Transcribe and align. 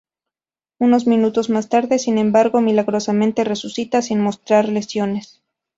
Unos 0.79 1.05
minutos 1.05 1.51
más 1.51 1.69
tarde, 1.69 1.99
sin 1.99 2.17
embargo, 2.17 2.59
milagrosamente 2.59 3.43
resucita, 3.43 4.01
sin 4.01 4.19
mostrar 4.19 4.67
lesiones. 4.67 5.43